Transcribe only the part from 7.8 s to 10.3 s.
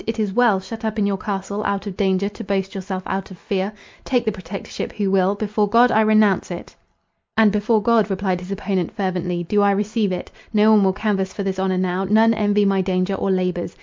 God," replied his opponent, fervently, "do I receive